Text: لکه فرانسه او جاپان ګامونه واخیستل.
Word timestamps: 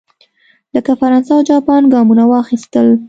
لکه 0.75 0.91
فرانسه 0.99 1.31
او 1.35 1.41
جاپان 1.49 1.83
ګامونه 1.93 2.23
واخیستل. 2.27 2.87